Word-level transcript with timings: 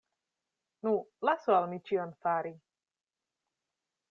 Nu, 0.87 0.93
lasu 1.29 1.53
al 1.57 1.69
mi 1.75 1.79
ĉion 1.91 2.17
fari! 2.25 2.57